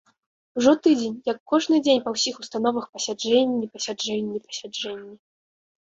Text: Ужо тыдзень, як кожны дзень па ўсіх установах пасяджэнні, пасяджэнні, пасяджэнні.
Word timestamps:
Ужо 0.59 0.71
тыдзень, 0.85 1.17
як 1.31 1.37
кожны 1.51 1.75
дзень 1.87 2.01
па 2.05 2.09
ўсіх 2.15 2.35
установах 2.45 2.85
пасяджэнні, 2.97 3.71
пасяджэнні, 3.77 4.37
пасяджэнні. 4.47 5.15